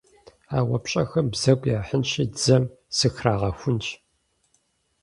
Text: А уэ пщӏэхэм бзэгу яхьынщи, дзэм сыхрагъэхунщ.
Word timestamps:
А 0.57 0.59
уэ 0.67 0.77
пщӏэхэм 0.83 1.27
бзэгу 1.33 1.71
яхьынщи, 1.79 2.23
дзэм 2.33 2.63
сыхрагъэхунщ. 2.97 3.87